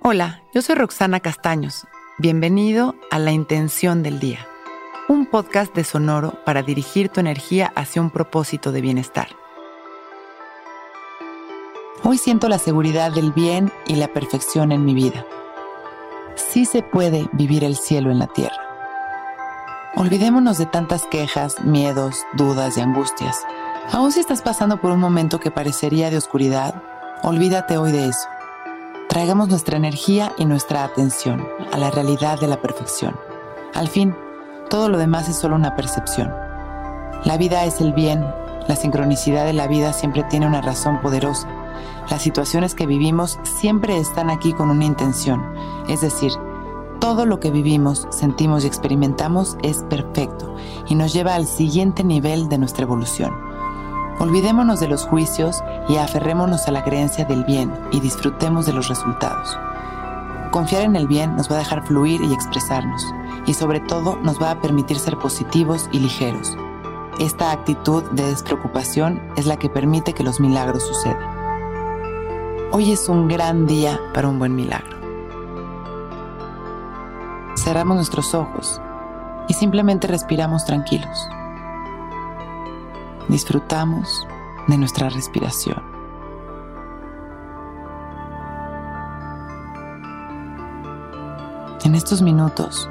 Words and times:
Hola, 0.00 0.42
yo 0.54 0.62
soy 0.62 0.76
Roxana 0.76 1.18
Castaños. 1.18 1.84
Bienvenido 2.18 2.94
a 3.10 3.18
La 3.18 3.32
Intención 3.32 4.04
del 4.04 4.20
Día, 4.20 4.46
un 5.08 5.26
podcast 5.26 5.74
de 5.74 5.82
Sonoro 5.82 6.34
para 6.44 6.62
dirigir 6.62 7.08
tu 7.08 7.18
energía 7.18 7.72
hacia 7.74 8.00
un 8.00 8.10
propósito 8.10 8.70
de 8.70 8.80
bienestar. 8.80 9.28
Hoy 12.04 12.16
siento 12.16 12.48
la 12.48 12.60
seguridad 12.60 13.10
del 13.12 13.32
bien 13.32 13.72
y 13.88 13.96
la 13.96 14.06
perfección 14.06 14.70
en 14.70 14.84
mi 14.84 14.94
vida. 14.94 15.26
Sí 16.36 16.64
se 16.64 16.82
puede 16.82 17.28
vivir 17.32 17.64
el 17.64 17.76
cielo 17.76 18.12
en 18.12 18.20
la 18.20 18.28
tierra. 18.28 18.62
Olvidémonos 19.96 20.58
de 20.58 20.66
tantas 20.66 21.06
quejas, 21.06 21.60
miedos, 21.64 22.24
dudas 22.34 22.78
y 22.78 22.80
angustias. 22.80 23.44
Aun 23.92 24.12
si 24.12 24.20
estás 24.20 24.42
pasando 24.42 24.80
por 24.80 24.92
un 24.92 25.00
momento 25.00 25.40
que 25.40 25.50
parecería 25.50 26.08
de 26.08 26.18
oscuridad, 26.18 26.82
olvídate 27.24 27.78
hoy 27.78 27.90
de 27.90 28.06
eso. 28.06 28.28
Traigamos 29.18 29.48
nuestra 29.48 29.76
energía 29.76 30.32
y 30.38 30.44
nuestra 30.44 30.84
atención 30.84 31.44
a 31.72 31.76
la 31.76 31.90
realidad 31.90 32.38
de 32.38 32.46
la 32.46 32.62
perfección. 32.62 33.16
Al 33.74 33.88
fin, 33.88 34.14
todo 34.70 34.88
lo 34.88 34.96
demás 34.96 35.28
es 35.28 35.34
solo 35.34 35.56
una 35.56 35.74
percepción. 35.74 36.32
La 37.24 37.36
vida 37.36 37.64
es 37.64 37.80
el 37.80 37.92
bien, 37.92 38.24
la 38.68 38.76
sincronicidad 38.76 39.44
de 39.44 39.54
la 39.54 39.66
vida 39.66 39.92
siempre 39.92 40.22
tiene 40.30 40.46
una 40.46 40.60
razón 40.60 41.00
poderosa. 41.00 41.48
Las 42.08 42.22
situaciones 42.22 42.76
que 42.76 42.86
vivimos 42.86 43.40
siempre 43.42 43.98
están 43.98 44.30
aquí 44.30 44.52
con 44.52 44.70
una 44.70 44.84
intención, 44.84 45.42
es 45.88 46.00
decir, 46.00 46.30
todo 47.00 47.26
lo 47.26 47.40
que 47.40 47.50
vivimos, 47.50 48.06
sentimos 48.10 48.62
y 48.62 48.68
experimentamos 48.68 49.56
es 49.64 49.82
perfecto 49.90 50.54
y 50.86 50.94
nos 50.94 51.12
lleva 51.12 51.34
al 51.34 51.48
siguiente 51.48 52.04
nivel 52.04 52.48
de 52.48 52.58
nuestra 52.58 52.84
evolución. 52.84 53.47
Olvidémonos 54.18 54.80
de 54.80 54.88
los 54.88 55.04
juicios 55.06 55.62
y 55.88 55.96
aferrémonos 55.96 56.66
a 56.66 56.72
la 56.72 56.82
creencia 56.82 57.24
del 57.24 57.44
bien 57.44 57.72
y 57.92 58.00
disfrutemos 58.00 58.66
de 58.66 58.72
los 58.72 58.88
resultados. 58.88 59.56
Confiar 60.50 60.82
en 60.82 60.96
el 60.96 61.06
bien 61.06 61.36
nos 61.36 61.50
va 61.50 61.56
a 61.56 61.58
dejar 61.58 61.86
fluir 61.86 62.20
y 62.22 62.32
expresarnos, 62.32 63.04
y 63.46 63.54
sobre 63.54 63.80
todo 63.80 64.16
nos 64.22 64.40
va 64.40 64.50
a 64.50 64.60
permitir 64.60 64.98
ser 64.98 65.18
positivos 65.18 65.88
y 65.92 66.00
ligeros. 66.00 66.56
Esta 67.20 67.52
actitud 67.52 68.02
de 68.12 68.24
despreocupación 68.24 69.20
es 69.36 69.46
la 69.46 69.56
que 69.56 69.68
permite 69.68 70.14
que 70.14 70.24
los 70.24 70.40
milagros 70.40 70.86
sucedan. 70.86 71.38
Hoy 72.72 72.92
es 72.92 73.08
un 73.08 73.28
gran 73.28 73.66
día 73.66 74.00
para 74.12 74.28
un 74.28 74.38
buen 74.38 74.54
milagro 74.54 74.98
cerramos 77.68 77.96
nuestros 77.96 78.34
ojos 78.34 78.80
y 79.46 79.52
simplemente 79.52 80.06
respiramos 80.06 80.64
tranquilos. 80.64 81.28
Disfrutamos 83.28 84.26
de 84.66 84.78
nuestra 84.78 85.08
respiración. 85.08 85.82
En 91.84 91.94
estos 91.94 92.22
minutos 92.22 92.88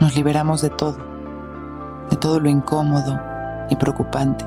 nos 0.00 0.14
liberamos 0.14 0.62
de 0.62 0.70
todo, 0.70 0.96
de 2.10 2.16
todo 2.16 2.40
lo 2.40 2.48
incómodo 2.48 3.20
y 3.70 3.76
preocupante, 3.76 4.44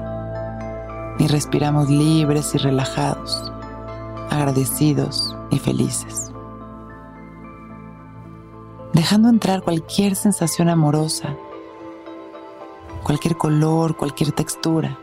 y 1.19 1.28
respiramos 1.28 1.89
libres 1.89 2.56
y 2.56 2.58
relajados, 2.58 3.52
agradecidos 4.30 5.36
y 5.52 5.59
felices 5.59 6.31
dejando 8.94 9.30
entrar 9.30 9.62
cualquier 9.62 10.16
sensación 10.16 10.69
amorosa, 10.69 11.36
cualquier 13.03 13.38
color, 13.38 13.95
cualquier 13.95 14.31
textura. 14.31 14.97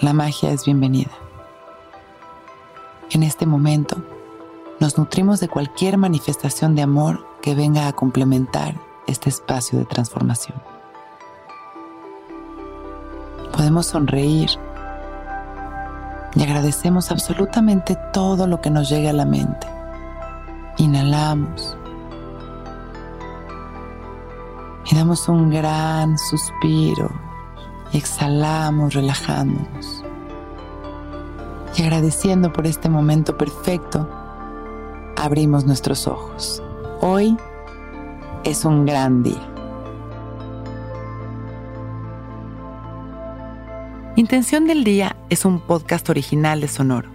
La 0.00 0.12
magia 0.12 0.52
es 0.52 0.64
bienvenida. 0.64 1.10
En 3.10 3.24
este 3.24 3.46
momento, 3.46 3.96
nos 4.78 4.96
nutrimos 4.96 5.40
de 5.40 5.48
cualquier 5.48 5.98
manifestación 5.98 6.76
de 6.76 6.82
amor 6.82 7.26
que 7.42 7.56
venga 7.56 7.88
a 7.88 7.92
complementar 7.92 8.76
este 9.08 9.28
espacio 9.28 9.76
de 9.76 9.86
transformación. 9.86 10.56
Podemos 13.50 13.86
sonreír 13.86 14.50
y 16.36 16.42
agradecemos 16.44 17.10
absolutamente 17.10 17.98
todo 18.12 18.46
lo 18.46 18.60
que 18.60 18.70
nos 18.70 18.88
llegue 18.88 19.08
a 19.08 19.14
la 19.14 19.24
mente. 19.24 19.66
Inhalamos 20.76 21.76
y 24.88 24.94
damos 24.94 25.28
un 25.28 25.50
gran 25.50 26.16
suspiro 26.18 27.27
y 27.92 27.98
exhalamos 27.98 28.94
relajándonos. 28.94 30.04
Y 31.76 31.82
agradeciendo 31.82 32.52
por 32.52 32.66
este 32.66 32.88
momento 32.88 33.36
perfecto, 33.36 34.08
abrimos 35.16 35.64
nuestros 35.64 36.06
ojos. 36.06 36.62
Hoy 37.00 37.36
es 38.44 38.64
un 38.64 38.86
gran 38.86 39.22
día. 39.22 39.48
Intención 44.16 44.66
del 44.66 44.82
Día 44.82 45.14
es 45.28 45.44
un 45.44 45.60
podcast 45.60 46.10
original 46.10 46.60
de 46.60 46.66
Sonoro. 46.66 47.08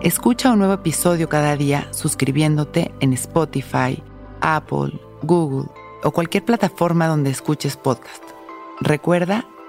Escucha 0.00 0.50
un 0.50 0.60
nuevo 0.60 0.72
episodio 0.74 1.28
cada 1.28 1.56
día 1.56 1.88
suscribiéndote 1.90 2.90
en 3.00 3.12
Spotify, 3.12 4.02
Apple, 4.40 4.98
Google 5.22 5.68
o 6.02 6.10
cualquier 6.10 6.44
plataforma 6.44 7.06
donde 7.06 7.30
escuches 7.30 7.76
podcast. 7.76 8.22
Recuerda 8.80 9.46